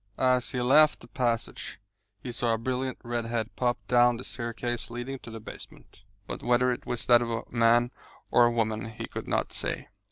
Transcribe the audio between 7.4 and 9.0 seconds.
man or a woman